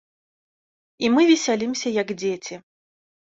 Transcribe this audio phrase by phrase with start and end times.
[1.03, 2.55] І мы весялімся, як дзеці.